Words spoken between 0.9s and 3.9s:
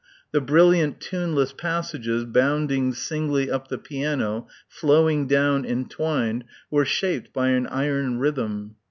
tuneless passages bounding singly up the